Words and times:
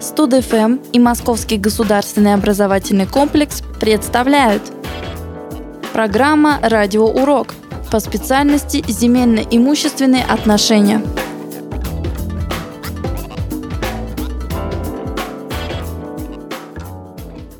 Студ-ФМ 0.00 0.78
и 0.92 0.98
Московский 0.98 1.58
государственный 1.58 2.34
образовательный 2.34 3.06
комплекс 3.06 3.62
представляют 3.80 4.62
Программа 5.92 6.58
«Радиоурок» 6.62 7.54
по 7.90 7.98
специальности 7.98 8.84
«Земельно-имущественные 8.86 10.24
отношения». 10.24 11.02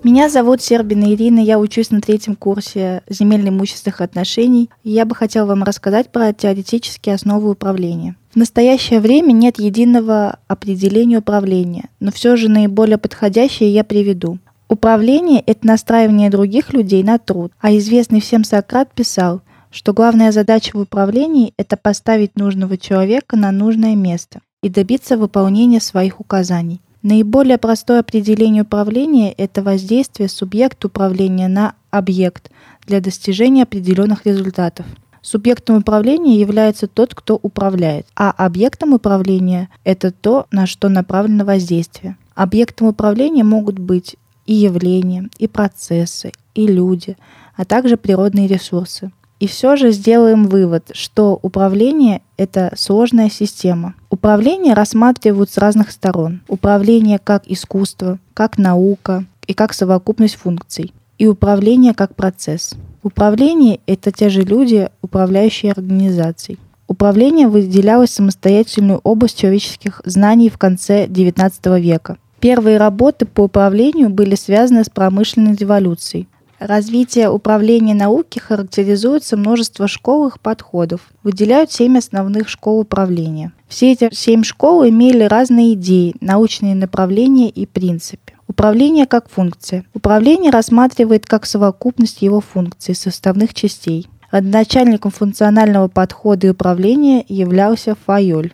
Меня 0.05 0.29
зовут 0.29 0.62
Сербина 0.62 1.12
Ирина, 1.12 1.41
я 1.41 1.59
учусь 1.59 1.91
на 1.91 2.01
третьем 2.01 2.37
курсе 2.37 3.03
земельно-имущественных 3.09 4.01
отношений, 4.01 4.71
и 4.85 4.91
я 4.91 5.05
бы 5.05 5.17
хотела 5.17 5.47
вам 5.47 5.65
рассказать 5.65 6.12
про 6.12 6.33
теоретические 6.33 7.17
основы 7.17 7.51
управления. 7.51 8.15
В 8.30 8.37
настоящее 8.37 9.01
время 9.01 9.33
нет 9.33 9.59
единого 9.59 10.39
определения 10.47 11.19
управления, 11.19 11.89
но 11.98 12.12
все 12.12 12.37
же 12.37 12.48
наиболее 12.48 12.97
подходящее 12.97 13.73
я 13.73 13.83
приведу. 13.83 14.39
Управление– 14.69 15.42
это 15.47 15.66
настраивание 15.66 16.30
других 16.30 16.73
людей 16.73 17.03
на 17.03 17.19
труд, 17.19 17.53
а 17.61 17.77
известный 17.77 18.20
всем 18.20 18.45
Сократ 18.45 18.92
писал, 18.95 19.42
что 19.73 19.92
главная 19.92 20.30
задача 20.30 20.77
в 20.77 20.80
управлении– 20.80 21.53
это 21.56 21.77
поставить 21.77 22.37
нужного 22.37 22.78
человека 22.78 23.37
на 23.37 23.51
нужное 23.51 23.97
место 23.97 24.41
и 24.62 24.69
добиться 24.69 25.17
выполнения 25.17 25.80
своих 25.80 26.20
указаний. 26.20 26.80
Наиболее 27.02 27.59
простое 27.59 28.01
определение 28.01 28.65
управления– 28.65 29.33
это 29.39 29.62
воздействие 29.62 30.29
субъекта 30.29 30.89
управления 30.89 31.47
на 31.47 31.75
объект 31.91 32.51
для 32.87 33.01
достижения 33.01 33.62
определенных 33.62 34.27
результатов. 34.27 34.84
Субъектом 35.23 35.77
управления 35.77 36.41
является 36.41 36.89
тот, 36.89 37.15
кто 37.15 37.39
управляет, 37.41 38.06
а 38.16 38.30
объектом 38.30 38.95
управления– 38.95 39.69
это 39.84 40.11
то, 40.11 40.47
на 40.51 40.66
что 40.66 40.89
направлено 40.89 41.45
воздействие. 41.45 42.16
Объектом 42.34 42.89
управления 42.89 43.45
могут 43.45 43.78
быть 43.78 44.17
и 44.47 44.55
явления, 44.55 45.28
и 45.39 45.47
процессы, 45.47 46.33
и 46.55 46.67
люди, 46.67 47.17
а 47.56 47.65
также 47.65 47.97
природные 47.97 48.48
ресурсы. 48.48 49.12
И 49.41 49.47
все 49.47 49.77
же 49.77 49.92
сделаем 49.92 50.48
вывод, 50.48 50.91
что 50.94 51.39
управление— 51.42 52.22
это 52.36 52.72
сложная 52.77 53.31
система. 53.31 53.94
Управление 54.11 54.75
рассматривают 54.75 55.50
с 55.50 55.58
разных 55.58 55.92
сторон. 55.92 56.42
Управление 56.48 57.20
как 57.22 57.44
искусство, 57.47 58.19
как 58.34 58.59
наука 58.59 59.25
и 59.47 59.55
как 59.55 59.75
совокупность 59.75 60.34
функций. 60.34 60.92
И 61.19 61.28
управление 61.28 61.94
как 61.94 62.16
процесс. 62.16 62.75
Управление— 63.05 63.78
это 63.86 64.11
те 64.11 64.28
же 64.28 64.42
люди, 64.42 64.91
управляющие 65.03 65.70
организацией. 65.70 66.59
Управление 66.89 67.47
выделялось 67.47 68.11
самостоятельную 68.11 69.00
область 69.05 69.39
человеческих 69.39 70.03
знаний 70.05 70.48
в 70.48 70.59
конце 70.59 71.06
XIX 71.06 71.81
века. 71.81 72.16
Первые 72.41 72.78
работы 72.78 73.27
по 73.27 73.42
управлению 73.42 74.11
были 74.11 74.34
связаны 74.34 74.83
с 74.83 74.91
промышленной 74.91 75.55
революцией– 75.55 76.27
Развитие 76.59 77.31
управления 77.31 77.95
науки 77.95 78.41
характеризуется 78.41 79.37
множество 79.37 79.87
школовых 79.87 80.41
подходов. 80.41 81.03
Выделяют 81.23 81.70
семь 81.70 81.98
основных 81.98 82.48
школ 82.48 82.81
управления. 82.81 83.53
Все 83.69 83.92
эти 83.92 84.12
семь 84.12 84.42
школ 84.42 84.89
имели 84.89 85.23
разные 85.23 85.75
идеи, 85.75 86.17
научные 86.20 86.75
направления 86.75 87.48
и 87.48 87.65
принципы. 87.65 88.33
Управление 88.48 89.06
как 89.06 89.28
функция. 89.31 89.84
Управление 89.95 90.50
рассматривает 90.50 91.27
как 91.27 91.47
совокупность 91.47 92.23
его 92.23 92.41
функций, 92.41 92.97
составных 92.97 93.55
частей. 93.55 94.09
Родоначальником 94.33 95.12
функционального 95.12 95.87
подхода 95.87 96.48
и 96.48 96.50
управления 96.50 97.25
являлся 97.28 97.97
Файоль. 98.06 98.53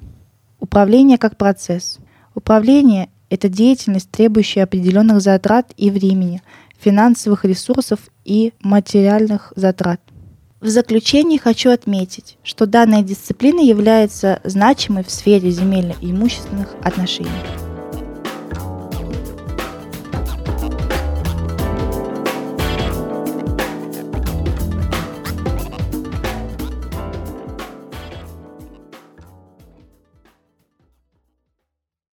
Управление 0.60 1.16
как 1.16 1.38
процесс. 1.38 1.98
Управление– 2.34 3.08
это 3.30 3.48
деятельность, 3.48 4.10
требующая 4.10 4.64
определенных 4.64 5.22
затрат 5.22 5.72
и 5.78 5.90
времени– 5.90 6.42
финансовых 6.84 7.44
ресурсов 7.44 7.98
и 8.24 8.52
материальных 8.60 9.52
затрат. 9.56 10.00
В 10.60 10.68
заключение 10.68 11.38
хочу 11.38 11.70
отметить, 11.70 12.38
что 12.42 12.66
данная 12.66 13.02
дисциплина 13.02 13.60
является 13.60 14.40
значимой 14.44 15.04
в 15.04 15.10
сфере 15.10 15.50
земельно-имущественных 15.50 16.68
отношений. 16.82 17.63